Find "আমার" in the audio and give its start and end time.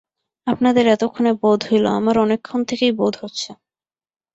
1.91-2.15